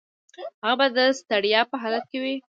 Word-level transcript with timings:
هغه 0.63 0.73
به 0.79 0.87
د 0.97 0.99
ستړیا 1.19 1.61
په 1.71 1.75
حالت 1.81 2.05
کې 2.11 2.17
وي. 2.23 2.35